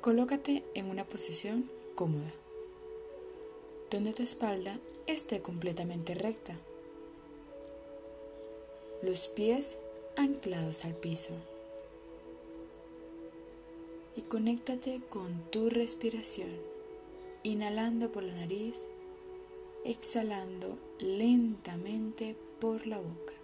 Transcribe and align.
Colócate 0.00 0.64
en 0.72 0.86
una 0.88 1.04
posición 1.04 1.70
cómoda, 1.94 2.32
donde 3.90 4.14
tu 4.14 4.22
espalda 4.22 4.78
esté 5.06 5.42
completamente 5.42 6.14
recta, 6.14 6.56
los 9.02 9.28
pies 9.28 9.76
anclados 10.16 10.86
al 10.86 10.94
piso 10.94 11.34
y 14.16 14.22
conéctate 14.22 15.02
con 15.10 15.38
tu 15.50 15.68
respiración, 15.68 16.48
inhalando 17.42 18.10
por 18.10 18.22
la 18.22 18.32
nariz, 18.32 18.88
exhalando 19.84 20.78
lentamente 20.98 22.36
por 22.58 22.86
la 22.86 22.96
boca. 22.96 23.34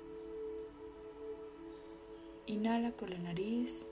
Inhala 2.46 2.92
por 2.92 3.10
la 3.10 3.18
nariz, 3.18 3.84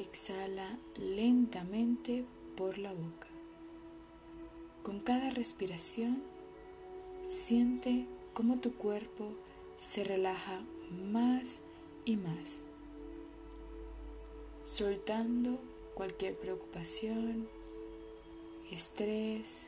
exhala 0.00 0.78
lentamente 0.96 2.24
por 2.56 2.78
la 2.78 2.92
boca. 2.92 3.28
Con 4.82 5.00
cada 5.00 5.30
respiración, 5.30 6.22
siente 7.24 8.06
cómo 8.34 8.60
tu 8.60 8.74
cuerpo 8.74 9.32
se 9.78 10.04
relaja 10.04 10.62
más 11.10 11.64
y 12.04 12.16
más, 12.16 12.64
soltando 14.62 15.58
cualquier 15.94 16.36
preocupación, 16.38 17.48
estrés 18.70 19.66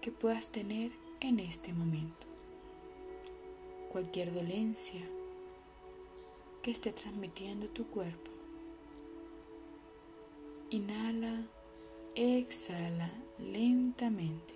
que 0.00 0.10
puedas 0.10 0.50
tener 0.50 0.92
en 1.20 1.40
este 1.40 1.72
momento, 1.72 2.26
cualquier 3.92 4.32
dolencia 4.34 5.02
que 6.62 6.70
esté 6.70 6.92
transmitiendo 6.92 7.68
tu 7.68 7.86
cuerpo. 7.86 8.33
Inhala, 10.74 11.46
exhala 12.16 13.08
lentamente. 13.38 14.54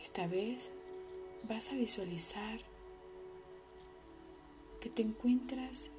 Esta 0.00 0.26
vez 0.26 0.70
vas 1.46 1.70
a 1.72 1.74
visualizar 1.74 2.58
que 4.80 4.88
te 4.88 5.02
encuentras 5.02 5.90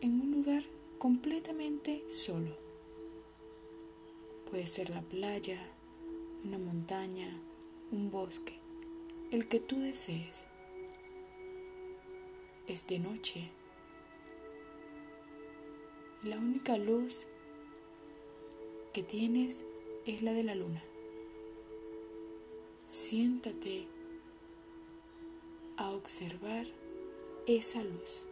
en 0.00 0.22
un 0.22 0.30
lugar 0.30 0.62
completamente 0.96 2.02
solo. 2.08 2.56
Puede 4.50 4.66
ser 4.66 4.88
la 4.88 5.02
playa, 5.02 5.60
una 6.42 6.56
montaña, 6.56 7.28
un 7.90 8.10
bosque, 8.10 8.58
el 9.30 9.48
que 9.48 9.60
tú 9.60 9.80
desees. 9.80 10.46
Es 12.66 12.86
de 12.86 12.98
noche. 12.98 13.50
La 16.22 16.38
única 16.38 16.78
luz 16.78 17.26
que 18.94 19.02
tienes 19.02 19.66
es 20.06 20.22
la 20.22 20.32
de 20.32 20.44
la 20.44 20.54
luna. 20.54 20.82
Siéntate 22.86 23.86
a 25.76 25.90
observar 25.90 26.66
esa 27.46 27.84
luz. 27.84 28.26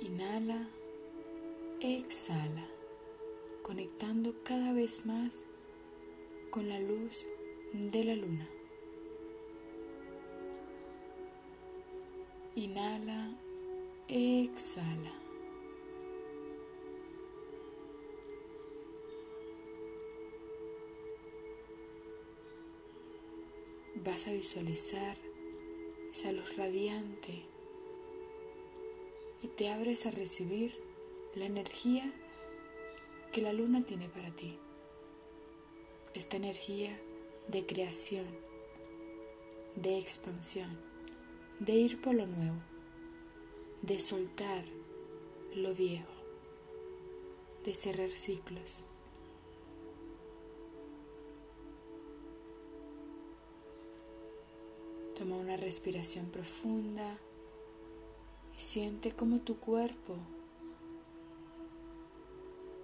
Inhala, 0.00 0.68
exhala, 1.80 2.66
conectando 3.62 4.34
cada 4.42 4.72
vez 4.72 5.06
más 5.06 5.44
con 6.50 6.68
la 6.68 6.80
luz 6.80 7.28
de 7.76 8.04
la 8.04 8.16
luna. 8.16 8.48
Inhala, 12.54 13.36
exhala. 14.08 15.26
vas 24.04 24.28
a 24.28 24.32
visualizar 24.32 25.16
esa 26.12 26.30
luz 26.30 26.56
radiante 26.56 27.44
y 29.42 29.48
te 29.48 29.68
abres 29.70 30.06
a 30.06 30.12
recibir 30.12 30.78
la 31.34 31.46
energía 31.46 32.12
que 33.32 33.42
la 33.42 33.52
luna 33.52 33.84
tiene 33.84 34.08
para 34.08 34.30
ti. 34.30 34.58
Esta 36.14 36.36
energía 36.36 36.98
de 37.48 37.64
creación, 37.64 38.26
de 39.76 39.98
expansión, 39.98 40.78
de 41.60 41.72
ir 41.72 42.00
por 42.00 42.14
lo 42.14 42.26
nuevo, 42.26 42.56
de 43.82 44.00
soltar 44.00 44.64
lo 45.54 45.74
viejo, 45.74 46.12
de 47.64 47.74
cerrar 47.74 48.10
ciclos. 48.10 48.82
Toma 55.14 55.36
una 55.36 55.56
respiración 55.56 56.26
profunda 56.26 57.18
y 58.56 58.60
siente 58.60 59.12
cómo 59.12 59.40
tu 59.40 59.58
cuerpo 59.58 60.16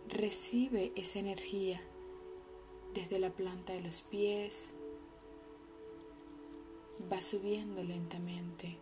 recibe 0.09 0.93
esa 0.95 1.19
energía 1.19 1.81
desde 2.95 3.19
la 3.19 3.31
planta 3.31 3.73
de 3.73 3.81
los 3.81 4.03
pies, 4.03 4.75
va 7.13 7.21
subiendo 7.21 7.83
lentamente, 7.83 8.79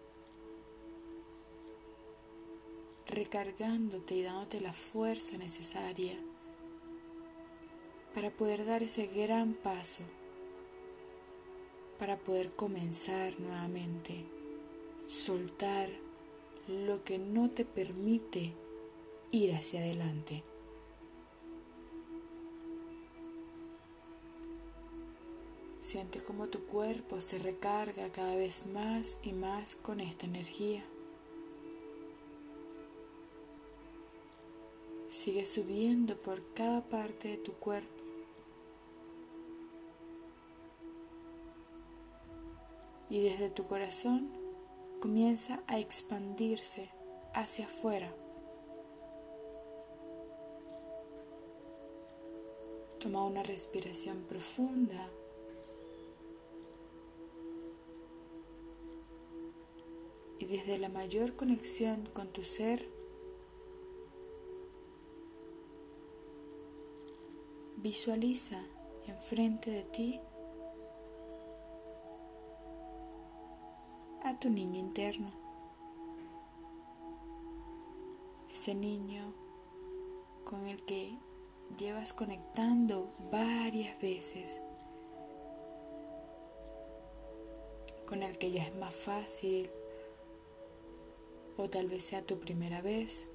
recargándote 3.06 4.14
y 4.14 4.22
dándote 4.22 4.60
la 4.60 4.72
fuerza 4.72 5.36
necesaria 5.36 6.18
para 8.14 8.30
poder 8.30 8.64
dar 8.64 8.82
ese 8.82 9.06
gran 9.06 9.54
paso 9.54 10.02
para 12.00 12.16
poder 12.16 12.50
comenzar 12.52 13.38
nuevamente, 13.38 14.24
soltar 15.04 15.90
lo 16.66 17.04
que 17.04 17.18
no 17.18 17.50
te 17.50 17.66
permite 17.66 18.54
ir 19.30 19.54
hacia 19.54 19.80
adelante. 19.80 20.42
Siente 25.90 26.20
cómo 26.20 26.46
tu 26.46 26.66
cuerpo 26.66 27.20
se 27.20 27.40
recarga 27.40 28.12
cada 28.12 28.36
vez 28.36 28.68
más 28.68 29.18
y 29.24 29.32
más 29.32 29.74
con 29.74 29.98
esta 29.98 30.24
energía. 30.24 30.84
Sigue 35.08 35.44
subiendo 35.44 36.16
por 36.16 36.54
cada 36.54 36.82
parte 36.82 37.26
de 37.26 37.36
tu 37.38 37.54
cuerpo 37.54 38.04
y 43.08 43.24
desde 43.24 43.50
tu 43.50 43.64
corazón 43.64 44.30
comienza 45.00 45.60
a 45.66 45.80
expandirse 45.80 46.88
hacia 47.34 47.64
afuera. 47.64 48.14
Toma 53.00 53.24
una 53.24 53.42
respiración 53.42 54.22
profunda. 54.28 55.10
Y 60.40 60.46
desde 60.46 60.78
la 60.78 60.88
mayor 60.88 61.36
conexión 61.36 62.08
con 62.14 62.28
tu 62.28 62.42
ser, 62.44 62.88
visualiza 67.76 68.64
enfrente 69.06 69.70
de 69.70 69.84
ti 69.84 70.20
a 74.22 74.40
tu 74.40 74.48
niño 74.48 74.80
interno. 74.80 75.30
Ese 78.50 78.74
niño 78.74 79.34
con 80.44 80.66
el 80.66 80.82
que 80.86 81.18
llevas 81.76 82.14
conectando 82.14 83.08
varias 83.30 84.00
veces, 84.00 84.62
con 88.06 88.22
el 88.22 88.38
que 88.38 88.52
ya 88.52 88.62
es 88.62 88.74
más 88.76 88.94
fácil 88.94 89.70
o 91.56 91.68
tal 91.68 91.88
vez 91.88 92.04
sea 92.04 92.24
tu 92.24 92.38
primera 92.38 92.82
vez 92.82 93.28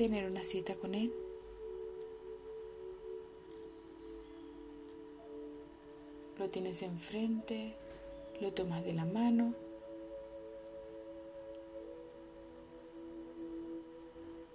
tener 0.00 0.24
una 0.30 0.42
cita 0.42 0.74
con 0.76 0.94
él. 0.94 1.12
Lo 6.38 6.48
tienes 6.48 6.80
enfrente, 6.80 7.76
lo 8.40 8.50
tomas 8.54 8.82
de 8.82 8.94
la 8.94 9.04
mano. 9.04 9.54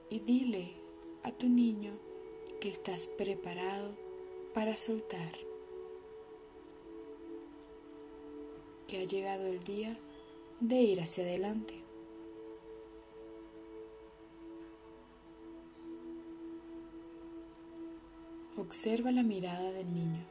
Y 0.10 0.20
dile 0.22 0.72
a 1.22 1.32
tu 1.32 1.48
niño 1.48 1.94
que 2.60 2.70
estás 2.70 3.06
preparado 3.06 3.92
para 4.56 4.76
soltar, 4.76 5.32
que 8.88 8.98
ha 8.98 9.04
llegado 9.04 9.46
el 9.46 9.64
día 9.64 9.96
de 10.60 10.76
ir 10.76 11.02
hacia 11.02 11.24
adelante. 11.24 11.82
Observa 18.58 19.12
la 19.12 19.24
mirada 19.24 19.72
del 19.72 19.94
niño, 19.94 20.26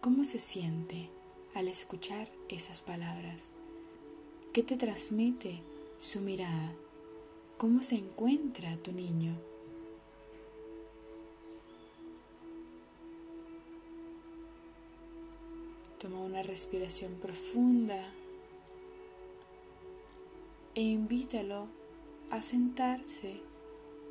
cómo 0.00 0.24
se 0.24 0.38
siente 0.38 1.08
al 1.54 1.66
escuchar 1.66 2.28
esas 2.48 2.82
palabras, 2.82 3.50
qué 4.52 4.62
te 4.62 4.76
transmite 4.76 5.62
su 5.98 6.20
mirada, 6.20 6.74
cómo 7.56 7.82
se 7.82 7.96
encuentra 7.96 8.76
tu 8.78 8.92
niño. 8.92 9.34
Toma 15.98 16.20
una 16.20 16.42
respiración 16.42 17.14
profunda 17.14 18.14
e 20.74 20.82
invítalo 20.82 21.68
a 22.30 22.42
sentarse 22.42 23.40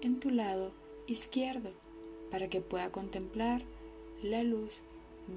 en 0.01 0.19
tu 0.19 0.29
lado 0.29 0.73
izquierdo 1.07 1.71
para 2.31 2.49
que 2.49 2.61
pueda 2.61 2.91
contemplar 2.91 3.63
la 4.21 4.43
luz 4.43 4.81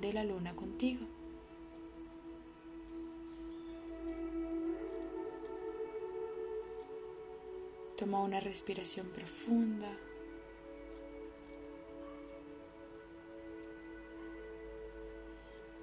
de 0.00 0.12
la 0.12 0.24
luna 0.24 0.54
contigo. 0.54 1.06
Toma 7.96 8.22
una 8.22 8.40
respiración 8.40 9.06
profunda. 9.10 9.96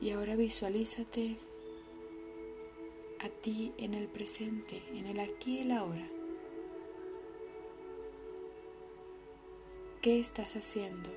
Y 0.01 0.11
ahora 0.11 0.35
visualízate 0.35 1.37
ti 3.41 3.73
en 3.77 3.93
el 3.93 4.07
presente, 4.07 4.83
en 4.93 5.05
el 5.05 5.19
aquí 5.19 5.57
y 5.57 5.61
el 5.61 5.71
ahora. 5.71 6.07
¿Qué 10.01 10.19
estás 10.19 10.55
haciendo 10.55 11.09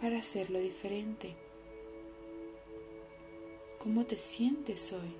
para 0.00 0.18
hacerlo 0.18 0.58
diferente? 0.58 1.36
¿Cómo 3.78 4.04
te 4.06 4.16
sientes 4.16 4.92
hoy? 4.92 5.14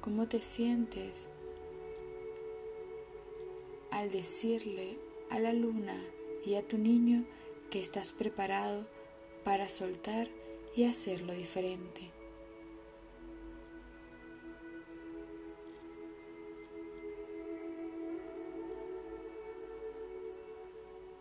¿Cómo 0.00 0.28
te 0.28 0.40
sientes 0.40 1.28
al 3.90 4.10
decirle 4.10 4.98
a 5.30 5.38
la 5.38 5.52
luna 5.52 6.00
y 6.44 6.54
a 6.54 6.66
tu 6.66 6.78
niño 6.78 7.24
que 7.70 7.80
estás 7.80 8.12
preparado 8.12 8.86
para 9.44 9.68
soltar 9.68 10.28
y 10.74 10.84
hacerlo 10.84 11.32
diferente? 11.32 12.10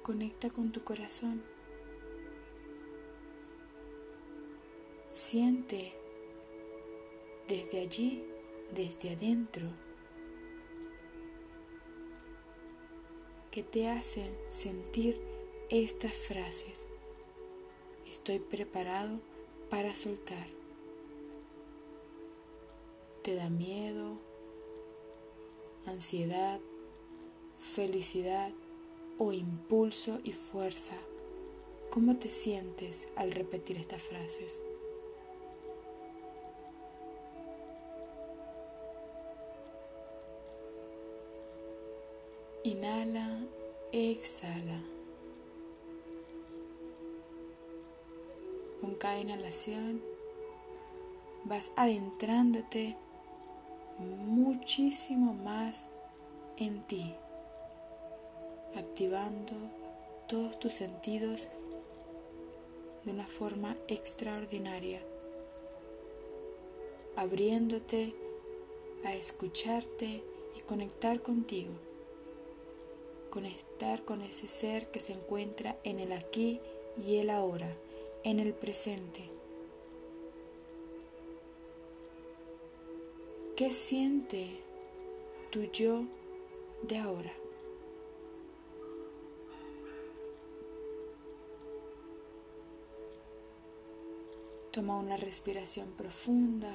Conecta 0.03 0.49
con 0.49 0.71
tu 0.71 0.83
corazón. 0.83 1.43
Siente 5.07 5.93
desde 7.47 7.81
allí, 7.81 8.23
desde 8.73 9.11
adentro, 9.11 9.67
que 13.51 13.63
te 13.63 13.87
hacen 13.89 14.35
sentir 14.47 15.19
estas 15.69 16.13
frases. 16.15 16.85
Estoy 18.19 18.39
preparado 18.39 19.21
para 19.69 19.95
soltar. 19.95 20.47
¿Te 23.23 23.35
da 23.35 23.49
miedo, 23.49 24.17
ansiedad, 25.85 26.59
felicidad? 27.57 28.51
o 29.19 29.33
impulso 29.33 30.19
y 30.23 30.31
fuerza. 30.31 30.95
¿Cómo 31.91 32.17
te 32.17 32.29
sientes 32.29 33.09
al 33.17 33.31
repetir 33.31 33.77
estas 33.77 34.01
frases? 34.01 34.61
Inhala, 42.63 43.41
exhala. 43.91 44.98
Con 48.81 48.95
cada 48.95 49.19
inhalación 49.19 50.01
vas 51.45 51.71
adentrándote 51.75 52.95
muchísimo 53.99 55.33
más 55.33 55.87
en 56.57 56.81
ti 56.87 57.15
activando 58.75 59.53
todos 60.27 60.59
tus 60.59 60.73
sentidos 60.73 61.49
de 63.03 63.11
una 63.11 63.25
forma 63.25 63.75
extraordinaria, 63.87 65.01
abriéndote 67.15 68.13
a 69.03 69.15
escucharte 69.15 70.23
y 70.57 70.61
conectar 70.61 71.21
contigo, 71.21 71.73
conectar 73.29 74.03
con 74.03 74.21
ese 74.21 74.47
ser 74.47 74.91
que 74.91 74.99
se 74.99 75.13
encuentra 75.13 75.77
en 75.83 75.99
el 75.99 76.11
aquí 76.11 76.59
y 76.97 77.17
el 77.17 77.29
ahora, 77.29 77.75
en 78.23 78.39
el 78.39 78.53
presente. 78.53 79.29
¿Qué 83.55 83.71
siente 83.71 84.61
tu 85.51 85.63
yo 85.63 86.03
de 86.83 86.97
ahora? 86.97 87.33
Toma 94.71 94.97
una 94.97 95.17
respiración 95.17 95.89
profunda. 95.97 96.71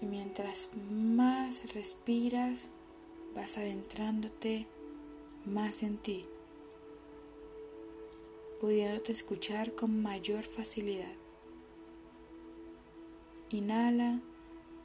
Y 0.00 0.06
mientras 0.06 0.70
más 0.90 1.74
respiras, 1.74 2.68
vas 3.34 3.58
adentrándote 3.58 4.66
más 5.46 5.82
en 5.82 5.96
ti, 5.96 6.26
pudiéndote 8.60 9.12
escuchar 9.12 9.74
con 9.74 10.02
mayor 10.02 10.42
facilidad. 10.42 11.14
Inhala, 13.50 14.20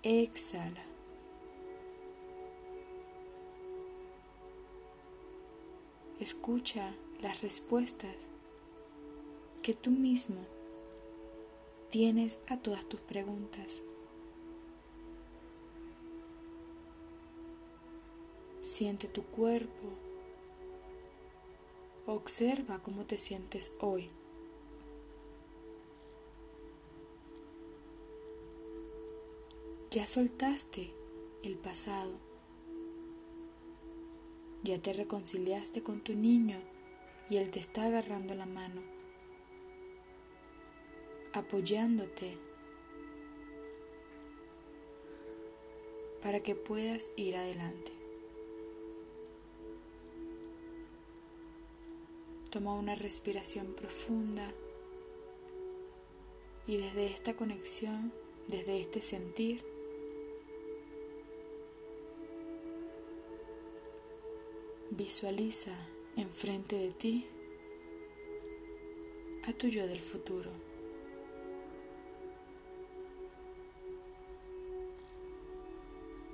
exhala. 0.03 0.85
Escucha 6.19 6.93
las 7.21 7.41
respuestas 7.41 8.15
que 9.63 9.73
tú 9.73 9.89
mismo 9.89 10.45
tienes 11.89 12.39
a 12.47 12.57
todas 12.57 12.85
tus 12.85 12.99
preguntas. 12.99 13.81
Siente 18.59 19.07
tu 19.07 19.23
cuerpo. 19.23 20.10
Observa 22.13 22.83
cómo 22.83 23.05
te 23.05 23.17
sientes 23.17 23.73
hoy. 23.79 24.09
Ya 29.91 30.05
soltaste 30.05 30.93
el 31.41 31.55
pasado. 31.55 32.11
Ya 34.61 34.81
te 34.81 34.91
reconciliaste 34.91 35.83
con 35.83 36.01
tu 36.01 36.13
niño 36.13 36.61
y 37.29 37.37
Él 37.37 37.49
te 37.49 37.59
está 37.59 37.85
agarrando 37.85 38.33
la 38.33 38.45
mano, 38.45 38.81
apoyándote 41.31 42.37
para 46.21 46.41
que 46.41 46.55
puedas 46.55 47.13
ir 47.15 47.37
adelante. 47.37 48.00
Toma 52.51 52.74
una 52.74 52.96
respiración 52.96 53.74
profunda 53.75 54.53
y 56.67 56.75
desde 56.75 57.05
esta 57.05 57.34
conexión, 57.34 58.12
desde 58.50 58.77
este 58.81 59.00
sentir, 59.00 59.63
visualiza 64.89 65.72
enfrente 66.17 66.75
de 66.75 66.91
ti 66.91 67.25
a 69.48 69.53
tu 69.53 69.67
yo 69.67 69.88
del 69.88 70.01
futuro. 70.01 70.51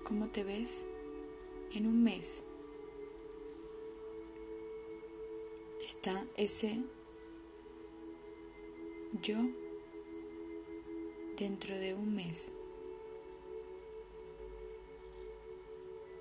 ¿Cómo 0.04 0.30
te 0.30 0.44
ves 0.44 0.84
en 1.76 1.86
un 1.86 2.02
mes? 2.02 2.42
Está 5.98 6.24
ese 6.36 6.84
yo 9.24 9.38
dentro 11.38 11.76
de 11.76 11.96
un 11.96 12.14
mes. 12.14 12.54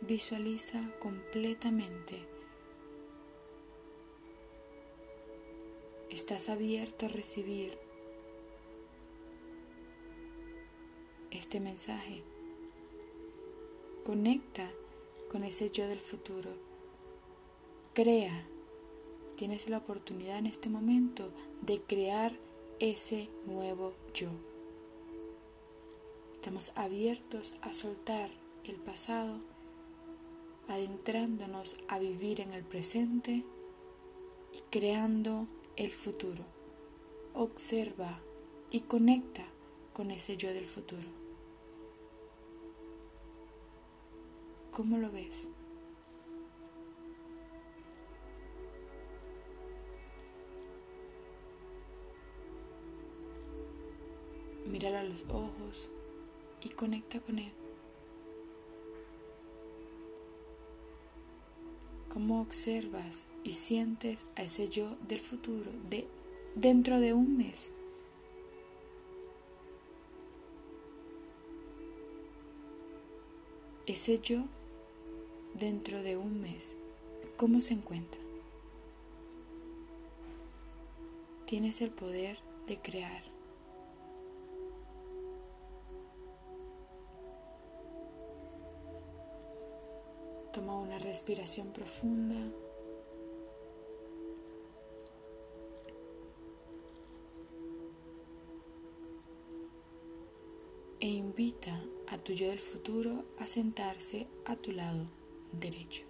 Visualiza 0.00 0.80
completamente. 0.99 2.26
Estás 6.09 6.49
abierto 6.49 7.04
a 7.04 7.11
recibir 7.11 7.78
este 11.30 11.61
mensaje. 11.61 12.23
Conecta 14.06 14.71
con 15.30 15.45
ese 15.45 15.71
yo 15.71 15.87
del 15.87 16.00
futuro. 16.00 16.50
Crea. 17.92 18.55
Tienes 19.37 19.69
la 19.69 19.78
oportunidad 19.78 20.38
en 20.38 20.47
este 20.47 20.71
momento 20.71 21.31
de 21.61 21.83
crear 21.83 22.33
ese 22.78 23.28
nuevo 23.45 23.93
yo. 24.14 24.31
Estamos 26.33 26.73
abiertos 26.75 27.55
a 27.61 27.75
soltar 27.75 28.31
el 28.64 28.76
pasado, 28.76 29.40
adentrándonos 30.69 31.76
a 31.88 31.99
vivir 31.99 32.40
en 32.40 32.55
el 32.55 32.64
presente 32.64 33.45
y 34.55 34.61
creando 34.71 35.49
el 35.76 35.93
futuro. 35.93 36.45
Observa 37.35 38.19
y 38.71 38.81
conecta 38.81 39.45
con 39.93 40.11
ese 40.11 40.38
yo 40.38 40.55
del 40.55 40.64
futuro. 40.64 41.09
¿Cómo 44.73 44.97
lo 44.97 45.11
ves? 45.11 45.50
Míralo 54.76 54.99
a 54.99 55.04
los 55.04 55.25
ojos 55.30 55.88
y 56.62 56.68
conecta 56.68 57.18
con 57.21 57.38
él. 57.38 57.50
¿Cómo 62.11 62.42
observas 62.42 63.26
y 63.42 63.54
sientes 63.54 64.26
a 64.37 64.42
ese 64.42 64.68
yo 64.68 64.95
del 65.09 65.21
futuro 65.21 65.71
de 65.88 66.06
dentro 66.56 67.00
de 67.00 67.14
un 67.14 67.38
mes? 67.38 67.71
Ese 73.87 74.18
yo 74.18 74.45
dentro 75.54 76.02
de 76.02 76.18
un 76.18 76.42
mes, 76.42 76.76
¿cómo 77.38 77.62
se 77.62 77.73
encuentra? 77.73 78.21
Tienes 81.47 81.80
el 81.80 81.92
poder 81.92 82.37
de 82.66 82.76
crear. 82.76 83.25
Toma 90.66 90.80
una 90.80 90.99
respiración 90.99 91.68
profunda. 91.70 92.35
E 100.99 101.06
invita 101.06 101.80
a 102.08 102.18
tu 102.18 102.32
yo 102.32 102.49
del 102.49 102.58
futuro 102.58 103.26
a 103.38 103.46
sentarse 103.46 104.26
a 104.44 104.56
tu 104.56 104.73
lado 104.73 105.06
derecho. 105.52 106.02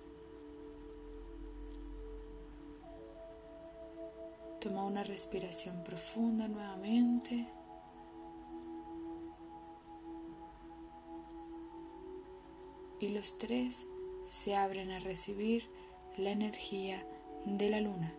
Toma 4.62 4.86
una 4.86 5.04
respiración 5.04 5.84
profunda 5.84 6.48
nuevamente. 6.48 7.46
Y 12.98 13.10
los 13.10 13.36
tres 13.36 13.86
se 14.26 14.54
abren 14.54 14.90
a 14.90 14.98
recibir 14.98 15.68
la 16.18 16.30
energía 16.30 17.06
de 17.46 17.70
la 17.70 17.80
luna 17.80 18.14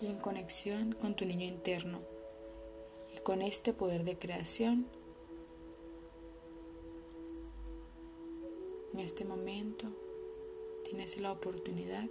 y 0.00 0.06
en 0.06 0.18
conexión 0.18 0.92
con 0.92 1.14
tu 1.14 1.24
niño 1.24 1.44
interno. 1.44 2.00
Y 3.14 3.20
con 3.20 3.40
este 3.40 3.72
poder 3.72 4.04
de 4.04 4.18
creación 4.18 4.86
En 8.98 9.04
este 9.04 9.24
momento 9.24 9.86
tienes 10.82 11.20
la 11.20 11.30
oportunidad 11.30 12.08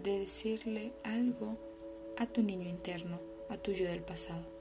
de 0.00 0.20
decirle 0.20 0.92
algo 1.02 1.56
a 2.18 2.26
tu 2.26 2.42
niño 2.42 2.68
interno, 2.68 3.18
a 3.48 3.56
tu 3.56 3.72
yo 3.72 3.86
del 3.86 4.04
pasado. 4.04 4.55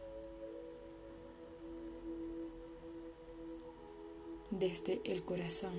Desde 4.60 5.02
el 5.04 5.22
corazón. 5.26 5.74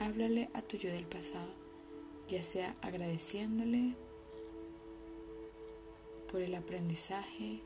Háblale 0.00 0.50
a 0.52 0.62
tu 0.62 0.76
yo 0.76 0.90
del 0.90 1.06
pasado, 1.06 1.52
ya 2.26 2.42
sea 2.42 2.76
agradeciéndole 2.82 3.94
por 6.28 6.40
el 6.40 6.56
aprendizaje, 6.56 7.60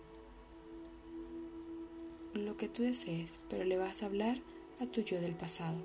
lo 2.35 2.59
que 2.59 2.69
tú 2.69 2.83
desees, 2.83 3.41
pero 3.49 3.65
le 3.65 3.79
vas 3.79 4.03
a 4.03 4.07
hablar 4.07 4.37
a 4.81 4.87
tu 4.87 5.01
yo 5.01 5.19
del 5.19 5.35
pasado. 5.35 5.79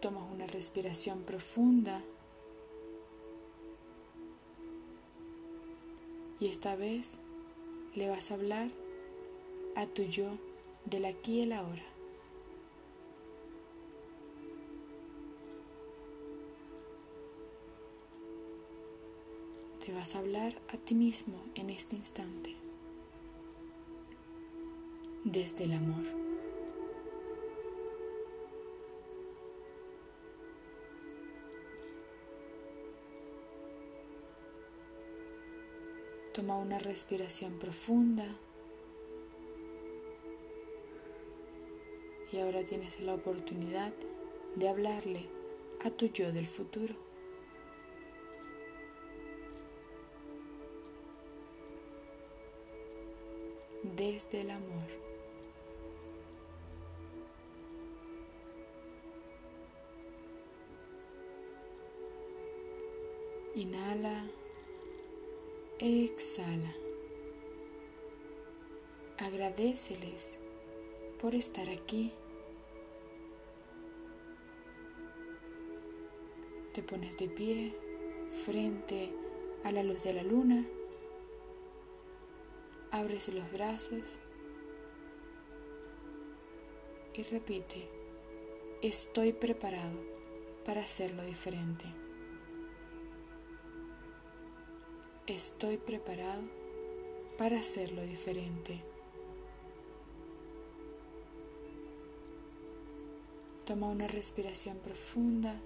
Tomas 0.00 0.28
una 0.32 0.48
respiración 0.48 1.22
profunda 1.22 2.02
y 6.40 6.46
esta 6.46 6.76
vez 6.76 7.18
le 7.94 8.08
vas 8.08 8.30
a 8.30 8.34
hablar 8.34 8.70
a 9.76 9.86
tu 9.86 10.02
yo 10.02 10.30
del 10.84 11.04
aquí 11.04 11.38
y 11.38 11.42
el 11.42 11.52
ahora. 11.52 11.94
te 19.84 19.92
vas 19.92 20.14
a 20.14 20.20
hablar 20.20 20.54
a 20.72 20.78
ti 20.78 20.94
mismo 20.94 21.34
en 21.56 21.68
este 21.68 21.94
instante 21.94 22.56
desde 25.24 25.64
el 25.64 25.74
amor. 25.74 26.23
Toma 36.34 36.58
una 36.58 36.78
respiración 36.78 37.58
profunda 37.58 38.26
y 42.32 42.40
ahora 42.40 42.64
tienes 42.64 43.00
la 43.00 43.14
oportunidad 43.14 43.94
de 44.56 44.68
hablarle 44.68 45.28
a 45.84 45.90
tu 45.90 46.06
yo 46.06 46.32
del 46.32 46.46
futuro. 46.46 46.94
desde 53.96 54.40
el 54.40 54.50
amor. 54.50 54.88
Inhala, 63.54 64.24
exhala. 65.78 66.74
Agradeceles 69.18 70.38
por 71.20 71.34
estar 71.34 71.68
aquí. 71.68 72.12
Te 76.72 76.82
pones 76.82 77.16
de 77.16 77.28
pie 77.28 77.74
frente 78.44 79.12
a 79.62 79.72
la 79.72 79.82
luz 79.82 80.02
de 80.02 80.14
la 80.14 80.22
luna 80.22 80.66
Abres 82.94 83.28
los 83.34 83.50
brazos 83.50 84.20
y 87.12 87.24
repite, 87.24 87.88
estoy 88.82 89.32
preparado 89.32 89.98
para 90.64 90.82
hacerlo 90.82 91.24
diferente. 91.24 91.86
Estoy 95.26 95.78
preparado 95.78 96.42
para 97.38 97.58
hacerlo 97.58 98.02
diferente. 98.02 98.82
Toma 103.64 103.88
una 103.88 104.06
respiración 104.06 104.76
profunda. 104.76 105.58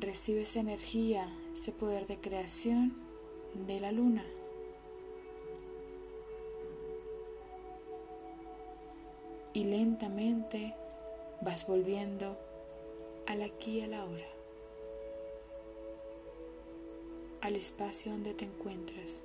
Recibe 0.00 0.42
esa 0.42 0.58
energía, 0.58 1.32
ese 1.52 1.70
poder 1.70 2.08
de 2.08 2.18
creación 2.18 2.96
de 3.54 3.78
la 3.78 3.92
luna. 3.92 4.24
Y 9.52 9.62
lentamente 9.62 10.74
vas 11.42 11.64
volviendo 11.68 12.36
al 13.28 13.42
aquí 13.42 13.78
y 13.78 13.80
a 13.82 13.86
la 13.86 14.04
hora, 14.04 14.26
al 17.42 17.56
espacio 17.56 18.12
donde 18.12 18.34
te 18.34 18.44
encuentras. 18.44 19.22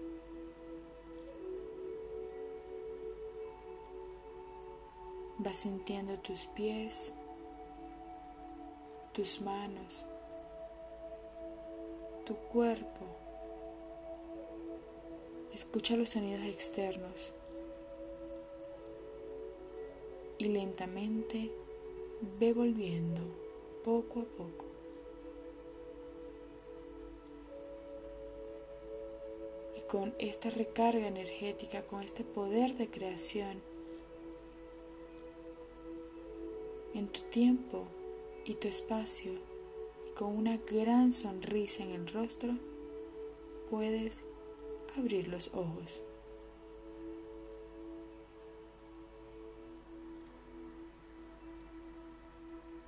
Vas 5.37 5.57
sintiendo 5.57 6.17
tus 6.19 6.45
pies, 6.47 7.13
tus 9.13 9.41
manos, 9.41 10.05
tu 12.25 12.35
cuerpo. 12.35 13.05
Escucha 15.53 15.95
los 15.97 16.09
sonidos 16.09 16.45
externos 16.45 17.33
y 20.37 20.45
lentamente 20.45 21.51
ve 22.39 22.53
volviendo 22.53 23.21
poco 23.83 24.21
a 24.21 24.25
poco. 24.25 24.74
Con 29.95 30.13
esta 30.19 30.49
recarga 30.49 31.07
energética, 31.07 31.81
con 31.83 32.03
este 32.03 32.25
poder 32.25 32.75
de 32.75 32.89
creación, 32.89 33.61
en 36.93 37.07
tu 37.07 37.21
tiempo 37.29 37.87
y 38.43 38.55
tu 38.55 38.67
espacio, 38.67 39.31
y 40.05 40.09
con 40.13 40.35
una 40.35 40.57
gran 40.57 41.13
sonrisa 41.13 41.83
en 41.83 41.91
el 41.91 42.07
rostro, 42.09 42.57
puedes 43.69 44.25
abrir 44.97 45.29
los 45.29 45.47
ojos. 45.53 46.01